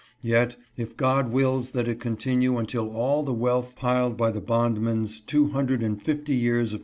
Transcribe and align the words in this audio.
Yet 0.23 0.55
if 0.77 0.97
God 0.97 1.31
wills 1.31 1.69
that 1.73 1.87
it 1.87 1.99
continue 1.99 2.57
until 2.57 2.89
all 2.89 3.21
the 3.21 3.35
wealth 3.35 3.75
piled 3.75 4.17
by 4.17 4.31
the 4.31 4.41
bond 4.41 4.81
man's 4.81 5.19
two 5.21 5.49
hundred 5.49 5.83
and 5.83 6.01
fifty 6.01 6.33
years 6.35 6.73
of. 6.73 6.79